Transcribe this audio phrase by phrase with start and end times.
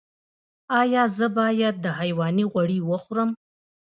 [0.81, 3.29] ایا زه باید د حیواني غوړي وخورم؟